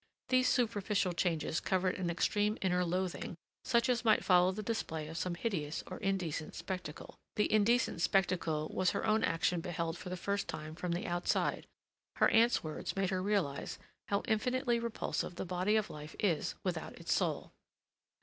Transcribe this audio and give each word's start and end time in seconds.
These 0.29 0.49
superficial 0.49 1.13
changes 1.13 1.59
covered 1.59 1.93
an 1.93 2.09
extreme 2.09 2.57
inner 2.63 2.83
loathing 2.83 3.35
such 3.63 3.87
as 3.87 4.03
might 4.03 4.23
follow 4.25 4.51
the 4.51 4.63
display 4.63 5.07
of 5.07 5.15
some 5.15 5.35
hideous 5.35 5.83
or 5.85 5.99
indecent 5.99 6.55
spectacle. 6.55 7.19
The 7.35 7.53
indecent 7.53 8.01
spectacle 8.01 8.67
was 8.73 8.89
her 8.89 9.05
own 9.05 9.23
action 9.23 9.61
beheld 9.61 9.99
for 9.99 10.09
the 10.09 10.17
first 10.17 10.47
time 10.47 10.73
from 10.73 10.93
the 10.93 11.05
outside; 11.05 11.67
her 12.15 12.29
aunt's 12.29 12.63
words 12.63 12.95
made 12.95 13.11
her 13.11 13.21
realize 13.21 13.77
how 14.07 14.23
infinitely 14.27 14.79
repulsive 14.79 15.35
the 15.35 15.45
body 15.45 15.75
of 15.75 15.91
life 15.91 16.15
is 16.19 16.55
without 16.63 16.97
its 16.97 17.13
soul. 17.13 17.51